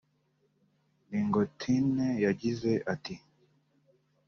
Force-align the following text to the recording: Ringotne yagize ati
Ringotne 1.11 2.07
yagize 2.25 2.71
ati 2.93 3.15